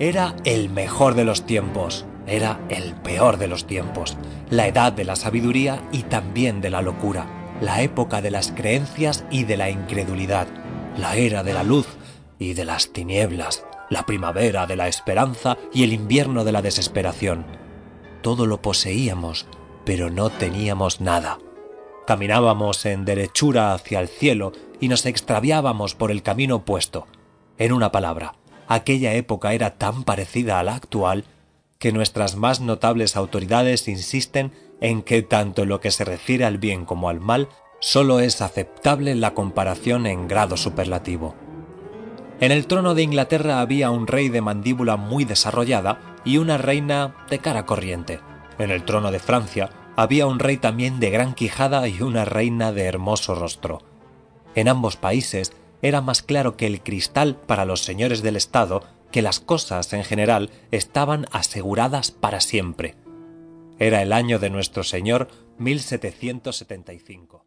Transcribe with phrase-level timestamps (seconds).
[0.00, 4.16] Era el mejor de los tiempos, era el peor de los tiempos,
[4.48, 7.26] la edad de la sabiduría y también de la locura,
[7.60, 10.46] la época de las creencias y de la incredulidad,
[10.96, 11.88] la era de la luz
[12.38, 17.44] y de las tinieblas, la primavera de la esperanza y el invierno de la desesperación.
[18.22, 19.46] Todo lo poseíamos,
[19.84, 21.38] pero no teníamos nada.
[22.06, 27.08] Caminábamos en derechura hacia el cielo y nos extraviábamos por el camino opuesto.
[27.58, 28.34] En una palabra,
[28.68, 31.24] aquella época era tan parecida a la actual
[31.78, 36.58] que nuestras más notables autoridades insisten en que tanto en lo que se refiere al
[36.58, 37.48] bien como al mal,
[37.80, 41.34] sólo es aceptable la comparación en grado superlativo.
[42.40, 47.16] En el trono de Inglaterra había un rey de mandíbula muy desarrollada y una reina
[47.30, 48.20] de cara corriente.
[48.58, 52.70] En el trono de Francia había un rey también de gran quijada y una reina
[52.72, 53.82] de hermoso rostro.
[54.54, 59.22] En ambos países era más claro que el cristal para los señores del Estado que
[59.22, 62.94] las cosas en general estaban aseguradas para siempre.
[63.78, 67.44] Era el año de nuestro Señor 1775.